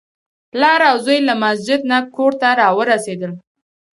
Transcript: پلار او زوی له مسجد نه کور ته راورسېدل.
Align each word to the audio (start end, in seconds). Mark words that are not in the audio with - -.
پلار 0.51 0.81
او 0.89 0.97
زوی 1.05 1.19
له 1.27 1.33
مسجد 1.43 1.79
نه 1.91 1.97
کور 2.15 2.31
ته 2.41 2.47
راورسېدل. 2.59 3.31